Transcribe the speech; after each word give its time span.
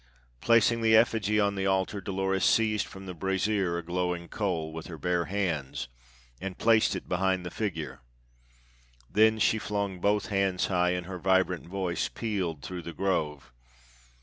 Placing 0.39 0.81
the 0.81 0.95
effigy 0.95 1.39
on 1.39 1.53
the 1.53 1.67
altar, 1.67 2.01
Dolores 2.01 2.43
seized 2.43 2.87
from 2.87 3.05
the 3.05 3.13
brazier 3.13 3.77
a 3.77 3.83
glowing 3.85 4.29
coal 4.29 4.73
with 4.73 4.87
her 4.87 4.97
bare 4.97 5.25
hands 5.25 5.89
and 6.41 6.57
placed 6.57 6.95
it 6.95 7.07
behind 7.07 7.45
the 7.45 7.51
figure. 7.51 8.01
Then 9.11 9.37
she 9.37 9.59
flung 9.59 9.99
both 9.99 10.29
hands 10.29 10.65
high 10.65 10.93
and 10.93 11.05
her 11.05 11.19
vibrant 11.19 11.67
voice 11.67 12.09
pealed 12.09 12.63
through 12.63 12.81
the 12.81 12.93
Grove. 12.93 13.51